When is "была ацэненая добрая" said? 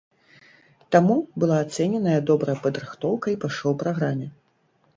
1.43-2.57